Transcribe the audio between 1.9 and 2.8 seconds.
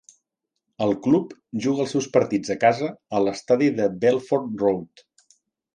seus partits a